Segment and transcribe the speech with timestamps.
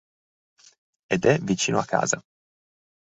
[1.09, 2.19] Ed è vicino a casa.